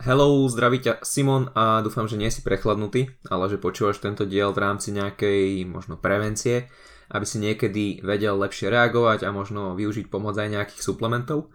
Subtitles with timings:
[0.00, 4.48] Hello, zdraví ťa Simon a dúfam, že nie si prechladnutý, ale že počúvaš tento diel
[4.48, 6.72] v rámci nejakej možno prevencie,
[7.12, 11.52] aby si niekedy vedel lepšie reagovať a možno využiť pomoc aj nejakých suplementov.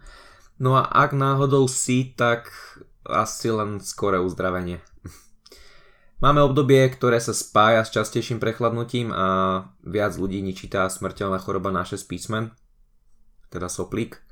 [0.62, 2.54] No a ak náhodou si, tak
[3.02, 4.78] asi len skoré uzdravenie.
[6.22, 9.26] Máme obdobie, ktoré sa spája s častejším prechladnutím a
[9.82, 12.54] viac ľudí ničí tá smrteľná choroba na 6 písmen,
[13.50, 14.22] teda soplík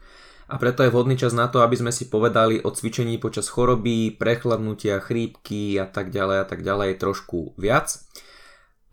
[0.45, 4.13] a preto je vhodný čas na to, aby sme si povedali o cvičení počas choroby,
[4.13, 7.97] prechladnutia, chrípky a tak ďalej a tak ďalej trošku viac.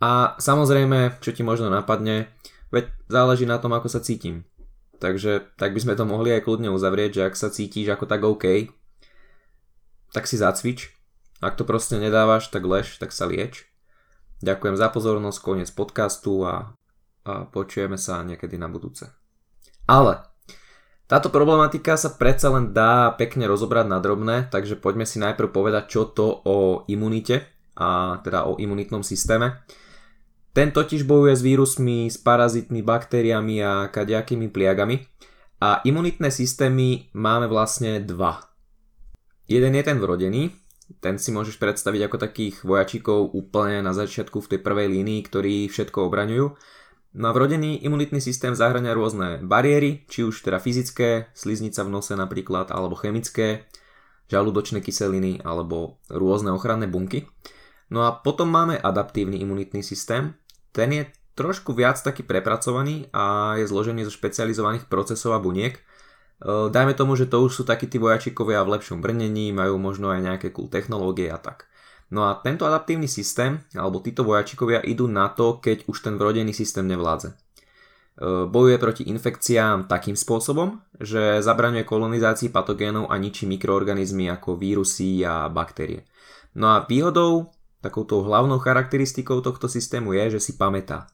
[0.00, 2.32] A samozrejme, čo ti možno napadne,
[2.72, 4.48] veď záleží na tom, ako sa cítim.
[4.96, 8.24] Takže tak by sme to mohli aj kľudne uzavrieť, že ak sa cítiš ako tak
[8.24, 8.72] OK,
[10.16, 10.88] tak si zacvič.
[11.42, 13.66] Ak to proste nedávaš, tak lež, tak sa lieč.
[14.40, 16.74] Ďakujem za pozornosť, koniec podcastu a,
[17.28, 19.10] a počujeme sa niekedy na budúce.
[19.86, 20.31] Ale
[21.12, 25.92] táto problematika sa predsa len dá pekne rozobrať na drobné, takže poďme si najprv povedať,
[25.92, 27.44] čo to o imunite,
[27.76, 29.60] a teda o imunitnom systéme.
[30.56, 35.04] Ten totiž bojuje s vírusmi, s parazitmi, baktériami a kadejakými pliagami.
[35.60, 38.48] A imunitné systémy máme vlastne dva.
[39.44, 40.48] Jeden je ten vrodený,
[41.04, 45.68] ten si môžeš predstaviť ako takých vojačikov úplne na začiatku v tej prvej línii, ktorí
[45.68, 46.56] všetko obraňujú
[47.12, 52.16] No a vrodený imunitný systém zahrania rôzne bariéry, či už teda fyzické, sliznica v nose
[52.16, 53.68] napríklad, alebo chemické,
[54.32, 57.28] žalúdočné kyseliny, alebo rôzne ochranné bunky.
[57.92, 60.32] No a potom máme adaptívny imunitný systém.
[60.72, 61.04] Ten je
[61.36, 65.76] trošku viac taký prepracovaný a je zložený zo špecializovaných procesov a buniek.
[65.76, 65.80] E,
[66.72, 70.20] dajme tomu, že to už sú takí tí vojačikovia v lepšom brnení, majú možno aj
[70.24, 71.68] nejaké cool technológie a tak.
[72.12, 76.52] No a tento adaptívny systém, alebo títo vojačikovia idú na to, keď už ten vrodený
[76.52, 77.32] systém nevládze.
[77.32, 77.36] E,
[78.44, 85.48] bojuje proti infekciám takým spôsobom, že zabraňuje kolonizácii patogénov a ničí mikroorganizmy ako vírusy a
[85.48, 86.04] baktérie.
[86.52, 87.48] No a výhodou,
[87.80, 91.08] takouto hlavnou charakteristikou tohto systému je, že si pamätá.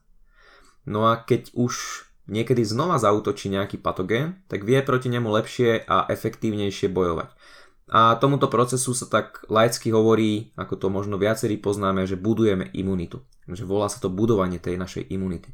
[0.82, 6.10] No a keď už niekedy znova zautočí nejaký patogén, tak vie proti nemu lepšie a
[6.10, 7.30] efektívnejšie bojovať.
[7.88, 13.24] A tomuto procesu sa tak laicky hovorí, ako to možno viacerí poznáme, že budujeme imunitu.
[13.48, 15.48] Že volá sa to budovanie tej našej imunity.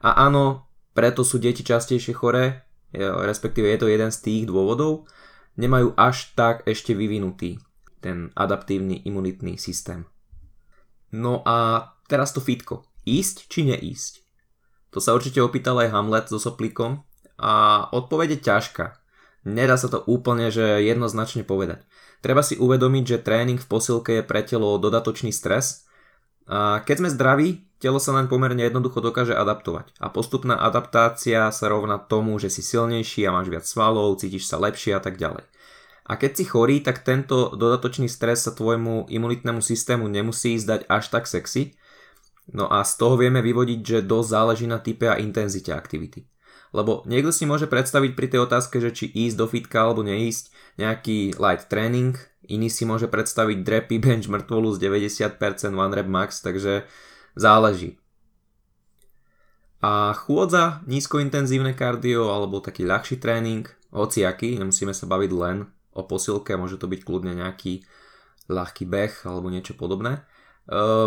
[0.00, 0.64] A áno,
[0.96, 2.64] preto sú deti častejšie choré,
[2.96, 5.04] respektíve je to jeden z tých dôvodov,
[5.60, 7.60] nemajú až tak ešte vyvinutý
[8.00, 10.08] ten adaptívny imunitný systém.
[11.12, 12.88] No a teraz to fitko.
[13.04, 14.24] Ísť či neísť?
[14.96, 17.04] To sa určite opýtal aj Hamlet so soplíkom
[17.36, 18.99] a odpovede ťažká.
[19.44, 21.84] Nedá sa to úplne, že jednoznačne povedať.
[22.20, 25.88] Treba si uvedomiť, že tréning v posilke je pre telo dodatočný stres
[26.50, 27.48] a keď sme zdraví,
[27.80, 32.60] telo sa naň pomerne jednoducho dokáže adaptovať a postupná adaptácia sa rovná tomu, že si
[32.60, 35.46] silnejší a máš viac svalov, cítiš sa lepšie a tak ďalej.
[36.10, 41.06] A keď si chorý, tak tento dodatočný stres sa tvojmu imunitnému systému nemusí zdať až
[41.06, 41.78] tak sexy,
[42.50, 46.26] no a z toho vieme vyvodiť, že dosť záleží na type a intenzite aktivity.
[46.70, 50.54] Lebo niekto si môže predstaviť pri tej otázke, že či ísť do fitka alebo neísť
[50.78, 52.14] nejaký light training,
[52.46, 55.34] iný si môže predstaviť drepy bench mŕtvolu z 90%
[55.74, 56.86] one rep max, takže
[57.34, 57.98] záleží.
[59.80, 65.66] A chôdza, nízkointenzívne kardio alebo taký ľahší tréning, hociaký, nemusíme sa baviť len
[65.96, 67.82] o posilke, môže to byť kľudne nejaký
[68.46, 70.20] ľahký beh alebo niečo podobné, e,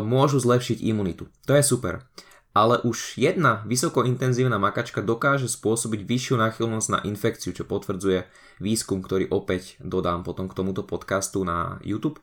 [0.02, 1.30] môžu zlepšiť imunitu.
[1.46, 2.04] To je super
[2.54, 8.30] ale už jedna vysokointenzívna makačka dokáže spôsobiť vyššiu náchylnosť na infekciu, čo potvrdzuje
[8.62, 12.22] výskum, ktorý opäť dodám potom k tomuto podcastu na YouTube.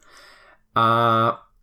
[0.78, 0.86] A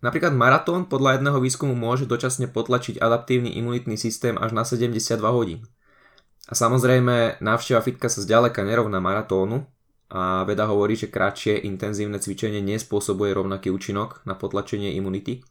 [0.04, 5.64] napríklad maratón podľa jedného výskumu môže dočasne potlačiť adaptívny imunitný systém až na 72 hodín.
[6.48, 9.64] A samozrejme, návšteva fitka sa zďaleka nerovná maratónu
[10.12, 15.44] a veda hovorí, že kratšie intenzívne cvičenie nespôsobuje rovnaký účinok na potlačenie imunity.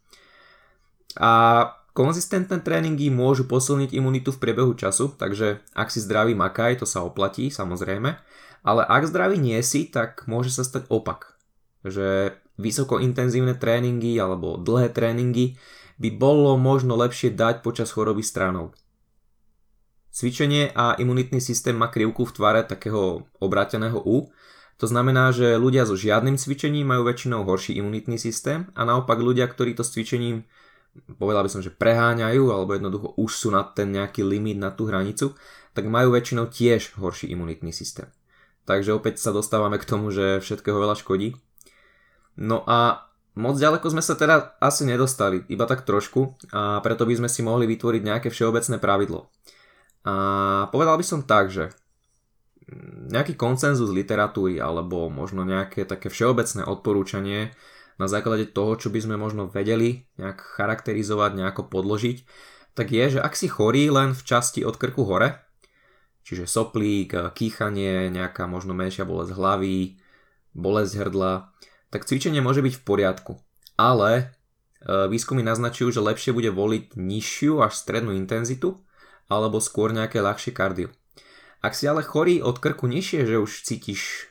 [1.21, 1.65] A
[1.97, 7.01] Konzistentné tréningy môžu posilniť imunitu v priebehu času, takže ak si zdravý makaj, to sa
[7.01, 8.21] oplatí samozrejme,
[8.61, 11.41] ale ak zdravý nie si, tak môže sa stať opak.
[11.89, 15.57] Že vysokointenzívne tréningy alebo dlhé tréningy
[15.97, 18.77] by bolo možno lepšie dať počas choroby stranou.
[20.13, 24.29] Cvičenie a imunitný systém má krivku v tvare takého obráteného U,
[24.77, 29.49] to znamená, že ľudia so žiadnym cvičením majú väčšinou horší imunitný systém a naopak ľudia,
[29.49, 30.45] ktorí to s cvičením
[31.17, 34.89] povedal by som, že preháňajú alebo jednoducho už sú na ten nejaký limit, na tú
[34.89, 35.37] hranicu,
[35.77, 38.09] tak majú väčšinou tiež horší imunitný systém.
[38.67, 41.39] Takže opäť sa dostávame k tomu, že všetkého veľa škodí.
[42.37, 47.15] No a moc ďaleko sme sa teda asi nedostali, iba tak trošku a preto by
[47.21, 49.29] sme si mohli vytvoriť nejaké všeobecné pravidlo.
[50.07, 50.15] A
[50.73, 51.71] povedal by som tak, že
[53.07, 57.55] nejaký koncenzus literatúry alebo možno nejaké také všeobecné odporúčanie
[57.97, 62.29] na základe toho, čo by sme možno vedeli nejak charakterizovať, nejako podložiť,
[62.77, 65.41] tak je, že ak si chorý len v časti od krku hore,
[66.29, 69.97] čiže soplík, kýchanie, nejaká možno menšia bolesť hlavy,
[70.53, 71.57] bolesť hrdla,
[71.89, 73.33] tak cvičenie môže byť v poriadku.
[73.81, 74.25] Ale e,
[75.09, 78.85] výskumy naznačujú, že lepšie bude voliť nižšiu až strednú intenzitu
[79.33, 80.93] alebo skôr nejaké ľahšie kardio.
[81.65, 84.31] Ak si ale chorý od krku nižšie, že už cítiš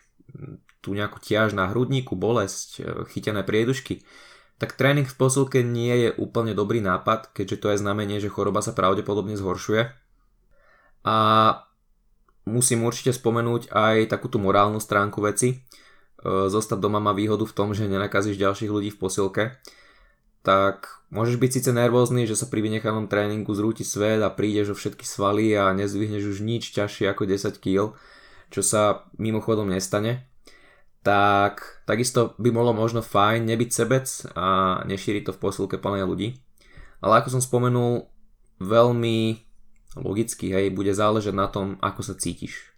[0.85, 4.05] tú nejakú ťaž na hrudníku, bolesť, e, chytené priedušky,
[4.61, 8.61] tak tréning v posilke nie je úplne dobrý nápad, keďže to je znamenie, že choroba
[8.61, 9.89] sa pravdepodobne zhoršuje.
[11.03, 11.17] A
[12.47, 15.49] musím určite spomenúť aj takúto morálnu stránku veci.
[15.51, 15.57] E,
[16.47, 19.43] zostať doma má výhodu v tom, že nenakazíš ďalších ľudí v posilke
[20.45, 24.75] tak môžeš byť síce nervózny, že sa pri vynechanom tréningu zrúti svet a prídeš o
[24.77, 27.97] všetky svaly a nezdvihneš už nič ťažšie ako 10 kg,
[28.53, 30.29] čo sa mimochodom nestane,
[31.05, 36.41] tak takisto by bolo možno fajn nebyť sebec a nešíriť to v posilke plnej ľudí.
[37.05, 38.09] Ale ako som spomenul,
[38.57, 39.37] veľmi
[40.01, 42.73] logicky, hej, bude záležať na tom, ako sa cítiš.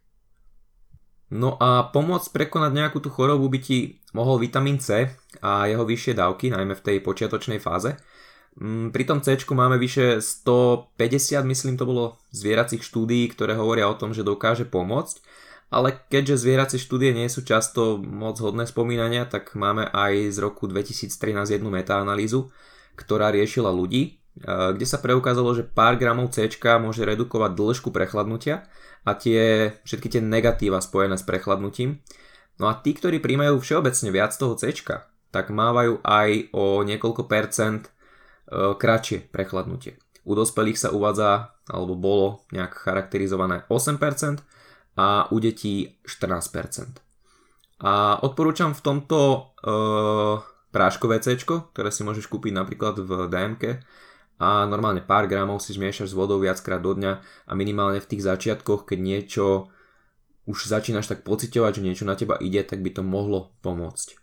[1.31, 6.15] No a pomôcť prekonať nejakú tú chorobu by ti mohol vitamín C a jeho vyššie
[6.15, 7.95] dávky, najmä v tej počiatočnej fáze.
[8.59, 13.99] Mm, pri tom C máme vyše 150, myslím to bolo, zvieracích štúdií, ktoré hovoria o
[13.99, 15.19] tom, že dokáže pomôcť.
[15.67, 20.63] Ale keďže zvieracie štúdie nie sú často moc hodné spomínania, tak máme aj z roku
[20.63, 21.11] 2013
[21.59, 22.47] jednu metaanalýzu,
[22.95, 26.45] ktorá riešila ľudí, kde sa preukázalo, že pár gramov C
[26.77, 28.69] môže redukovať dĺžku prechladnutia
[29.03, 32.05] a tie, všetky tie negatíva spojené s prechladnutím.
[32.57, 34.73] No a tí, ktorí príjmajú všeobecne viac toho C,
[35.29, 37.91] tak mávajú aj o niekoľko percent e,
[38.73, 40.01] kratšie prechladnutie.
[40.27, 44.41] U dospelých sa uvádza, alebo bolo nejak charakterizované 8%
[44.97, 46.97] a u detí 14%.
[47.85, 49.37] A odporúčam v tomto e,
[50.73, 53.63] práškové C, ktoré si môžeš kúpiť napríklad v DMK,
[54.37, 57.13] a normálne pár gramov si zmiešaš s vodou viackrát do dňa
[57.49, 59.45] a minimálne v tých začiatkoch, keď niečo
[60.45, 64.15] už začínaš tak pocitovať, že niečo na teba ide, tak by to mohlo pomôcť.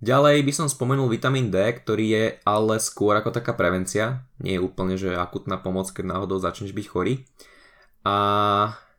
[0.00, 4.64] Ďalej by som spomenul vitamín D, ktorý je ale skôr ako taká prevencia, nie je
[4.64, 7.28] úplne že akutná pomoc, keď náhodou začneš byť chorý.
[8.08, 8.16] A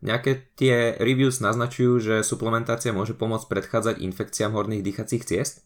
[0.01, 5.62] nejaké tie reviews naznačujú, že suplementácia môže pomôcť predchádzať infekciám horných dýchacích ciest.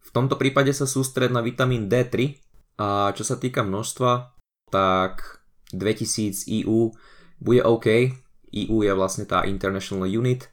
[0.00, 2.40] V tomto prípade sa sústred na vitamín D3,
[2.80, 4.32] a čo sa týka množstva,
[4.72, 6.92] tak 2000 EU
[7.40, 8.16] bude OK.
[8.56, 10.48] EU je vlastne tá International Unit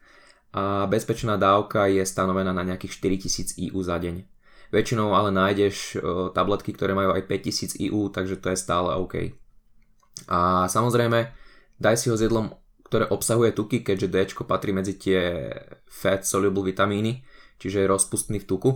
[0.52, 4.28] a bezpečná dávka je stanovená na nejakých 4000 EU za deň.
[4.74, 6.02] Väčšinou ale nájdeš
[6.34, 9.32] tabletky, ktoré majú aj 5000 EU, takže to je stále OK.
[10.28, 11.30] A samozrejme,
[11.78, 12.54] daj si ho s jedlom,
[12.94, 15.50] ktoré obsahuje tuky, keďže D patrí medzi tie
[15.90, 17.26] fat soluble vitamíny,
[17.58, 18.70] čiže je rozpustný v tuku.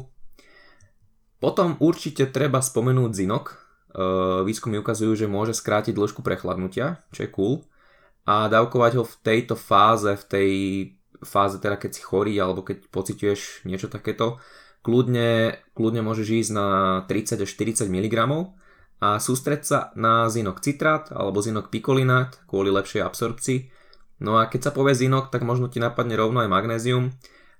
[1.37, 3.45] Potom určite treba spomenúť zinok.
[3.53, 3.55] E,
[4.41, 7.61] výskumy ukazujú, že môže skrátiť dĺžku prechladnutia, čo je cool.
[8.25, 10.49] A dávkovať ho v tejto fáze, v tej
[11.21, 14.41] fáze teda keď si chorý alebo keď pociťuješ niečo takéto,
[14.81, 16.67] kľudne, kľudne môžeš ísť na
[17.05, 18.15] 30 až 40 mg
[18.97, 23.76] a sústreť sa na zinok citrát alebo zinok pikolinát kvôli lepšej absorpcii.
[24.17, 27.13] No a keď sa povie zinok, tak možno ti napadne rovno aj magnézium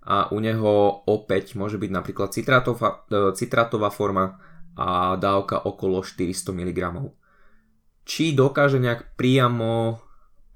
[0.07, 4.41] a u neho opäť môže byť napríklad citratová, e, forma
[4.77, 6.79] a dávka okolo 400 mg.
[8.07, 9.99] Či dokáže nejak priamo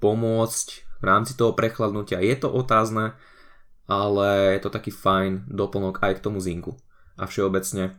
[0.00, 3.14] pomôcť v rámci toho prechladnutia, je to otázne,
[3.86, 6.74] ale je to taký fajn doplnok aj k tomu zinku.
[7.18, 7.92] A všeobecne e,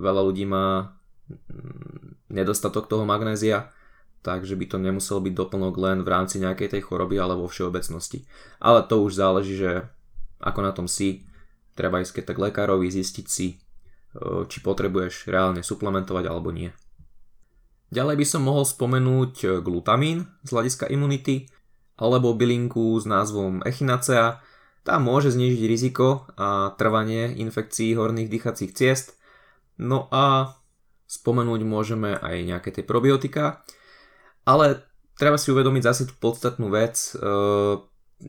[0.00, 0.96] veľa ľudí má
[1.30, 3.70] mm, nedostatok toho magnézia,
[4.22, 8.26] takže by to nemusel byť doplnok len v rámci nejakej tej choroby, ale vo všeobecnosti.
[8.58, 9.86] Ale to už záleží, že
[10.42, 11.26] ako na tom si,
[11.74, 13.56] treba ísť keď tak lekárovi zistiť si, e,
[14.46, 16.70] či potrebuješ reálne suplementovať alebo nie.
[17.88, 21.48] Ďalej by som mohol spomenúť e, glutamín z hľadiska imunity,
[21.98, 24.38] alebo bylinku s názvom echinacea.
[24.86, 29.18] Tá môže znižiť riziko a trvanie infekcií horných dýchacích ciest.
[29.82, 30.54] No a
[31.10, 33.66] spomenúť môžeme aj nejaké tie probiotika.
[34.48, 34.80] Ale
[35.20, 37.12] treba si uvedomiť zase tú podstatnú vec.
[37.12, 37.20] E,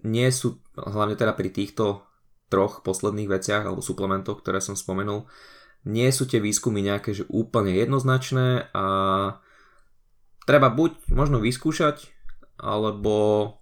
[0.03, 2.03] nie sú, hlavne teda pri týchto
[2.51, 5.29] troch posledných veciach alebo suplementoch, ktoré som spomenul,
[5.87, 8.85] nie sú tie výskumy nejaké že úplne jednoznačné a
[10.43, 12.11] treba buď možno vyskúšať,
[12.59, 13.55] alebo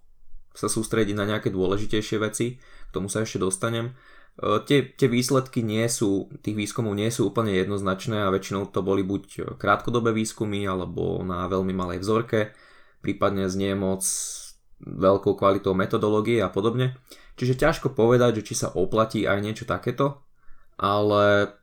[0.56, 3.94] sa sústrediť na nejaké dôležitejšie veci, k tomu sa ešte dostanem.
[4.38, 8.80] E, tie, tie výsledky nie sú, tých výskumov nie sú úplne jednoznačné a väčšinou to
[8.86, 12.54] boli buď krátkodobé výskumy alebo na veľmi malej vzorke,
[13.02, 14.06] prípadne znie moc
[14.78, 16.94] veľkou kvalitou metodológie a podobne.
[17.34, 20.22] Čiže ťažko povedať, že či sa oplatí aj niečo takéto,
[20.78, 21.54] ale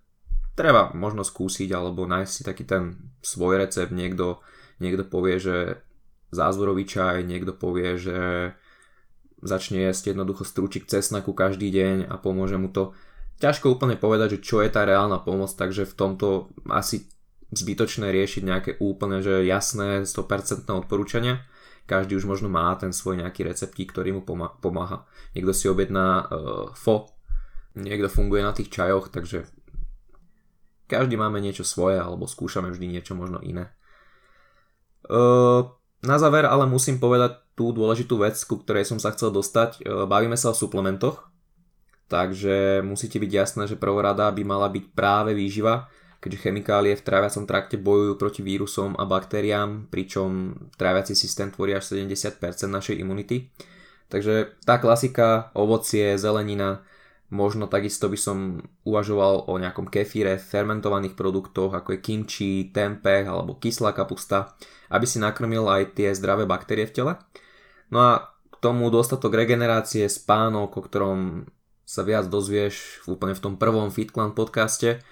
[0.56, 3.92] treba možno skúsiť alebo nájsť si taký ten svoj recept.
[3.92, 4.40] Niekto,
[4.80, 5.84] niekto povie, že
[6.32, 8.20] zázvorový čaj, niekto povie, že
[9.46, 12.98] začne jesť jednoducho strúčik cesnaku každý deň a pomôže mu to.
[13.38, 17.06] Ťažko úplne povedať, že čo je tá reálna pomoc, takže v tomto asi
[17.54, 21.46] zbytočné riešiť nejaké úplne že jasné 100% odporúčania.
[21.86, 24.22] Každý už možno má ten svoj nejaký receptík, ktorý mu
[24.58, 25.06] pomáha.
[25.38, 26.28] Niekto si objedná uh,
[26.74, 27.14] fo,
[27.78, 29.46] niekto funguje na tých čajoch, takže
[30.90, 33.70] každý máme niečo svoje alebo skúšame vždy niečo možno iné.
[35.06, 35.70] Uh,
[36.02, 39.82] na záver ale musím povedať tú dôležitú vec, ku ktorej som sa chcel dostať.
[39.82, 41.28] Uh, bavíme sa o suplementoch,
[42.12, 45.88] takže musíte byť jasné, že prvorada by mala byť práve výživa,
[46.20, 51.96] keďže chemikálie v tráviacom trakte bojujú proti vírusom a baktériám, pričom tráviaci systém tvorí až
[51.96, 53.50] 70% našej imunity.
[54.10, 56.86] Takže tá klasika, ovocie, zelenina,
[57.34, 58.38] možno takisto by som
[58.86, 64.54] uvažoval o nejakom kefíre, fermentovaných produktoch ako je kimchi, tempeh alebo kyslá kapusta,
[64.94, 67.14] aby si nakrmil aj tie zdravé baktérie v tele.
[67.94, 68.12] No a
[68.50, 71.20] k tomu dostatok regenerácie, spánok, o ktorom
[71.86, 75.06] sa viac dozvieš úplne v tom prvom FitClan podcaste,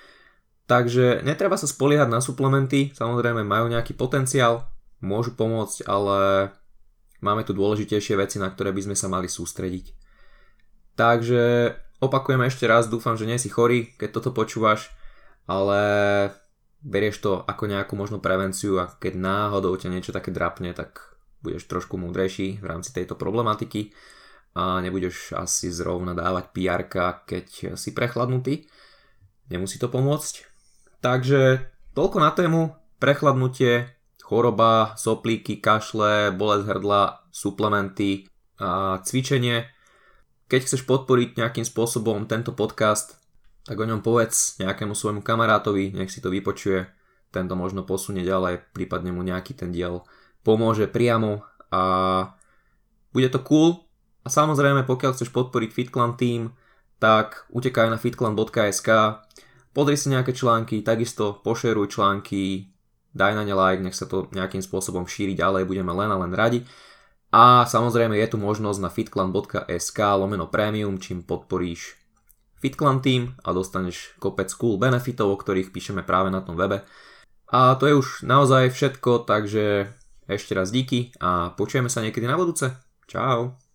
[0.64, 4.64] Takže netreba sa spoliehať na suplementy, samozrejme majú nejaký potenciál,
[5.04, 6.50] môžu pomôcť, ale
[7.20, 9.92] máme tu dôležitejšie veci, na ktoré by sme sa mali sústrediť.
[10.96, 14.88] Takže opakujem ešte raz, dúfam, že nie si chorý, keď toto počúvaš,
[15.52, 15.82] ale
[16.80, 21.13] berieš to ako nejakú možno prevenciu a keď náhodou ťa niečo také drapne, tak
[21.44, 23.92] budeš trošku múdrejší v rámci tejto problematiky
[24.56, 26.82] a nebudeš asi zrovna dávať pr
[27.28, 28.66] keď si prechladnutý.
[29.52, 30.54] Nemusí to pomôcť,
[31.04, 31.68] Takže
[32.00, 33.92] toľko na tému prechladnutie,
[34.24, 39.68] choroba, soplíky, kašle, bolesť hrdla, suplementy a cvičenie.
[40.48, 43.20] Keď chceš podporiť nejakým spôsobom tento podcast,
[43.68, 46.88] tak o ňom povedz nejakému svojmu kamarátovi, nech si to vypočuje,
[47.36, 50.08] tento možno posunie ďalej, prípadne mu nejaký ten diel
[50.44, 51.84] pomôže priamo a
[53.16, 53.88] bude to cool.
[54.24, 56.56] A samozrejme, pokiaľ chceš podporiť FitClan Team,
[57.00, 58.90] tak utekaj na fitclan.sk,
[59.74, 62.70] Pozri si nejaké články, takisto pošeruj články,
[63.10, 66.30] daj na ne like, nech sa to nejakým spôsobom šíri ďalej, budeme len a len
[66.30, 66.62] radi.
[67.34, 71.98] A samozrejme je tu možnosť na fitclan.sk lomeno premium, čím podporíš
[72.62, 76.86] FitClan Team a dostaneš kopec cool benefitov, o ktorých píšeme práve na tom webe.
[77.50, 79.90] A to je už naozaj všetko, takže
[80.28, 82.72] ešte raz díky a počujeme sa niekedy na budúce.
[83.08, 83.63] Čau.